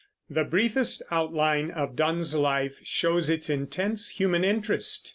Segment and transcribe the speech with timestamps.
[0.31, 5.09] The briefest outline of Donne's life shows its intense human interest.